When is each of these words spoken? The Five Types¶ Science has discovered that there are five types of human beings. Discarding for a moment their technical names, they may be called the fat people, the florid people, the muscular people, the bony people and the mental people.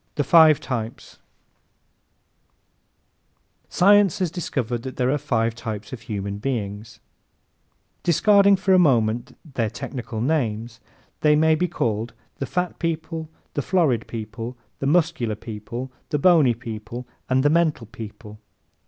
The 0.15 0.23
Five 0.23 0.59
Types¶ 0.59 1.19
Science 3.71 4.17
has 4.17 4.31
discovered 4.31 4.81
that 4.81 4.95
there 4.95 5.11
are 5.11 5.17
five 5.19 5.53
types 5.53 5.93
of 5.93 6.01
human 6.01 6.39
beings. 6.39 6.99
Discarding 8.01 8.55
for 8.55 8.73
a 8.73 8.79
moment 8.79 9.37
their 9.53 9.69
technical 9.69 10.19
names, 10.19 10.79
they 11.19 11.35
may 11.35 11.53
be 11.53 11.67
called 11.67 12.13
the 12.39 12.47
fat 12.47 12.79
people, 12.79 13.29
the 13.53 13.61
florid 13.61 14.07
people, 14.07 14.57
the 14.79 14.87
muscular 14.87 15.35
people, 15.35 15.91
the 16.09 16.17
bony 16.17 16.55
people 16.55 17.07
and 17.29 17.43
the 17.43 17.51
mental 17.51 17.85
people. 17.85 18.39